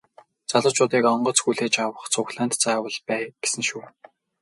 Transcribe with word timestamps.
Залуучуудыг 0.49 1.03
онгоц 1.13 1.37
хүлээж 1.41 1.75
авах 1.85 2.05
цуглаанд 2.13 2.53
заавал 2.63 2.95
бай 3.07 3.21
гэсэн 3.41 3.63
шүү. 3.69 3.83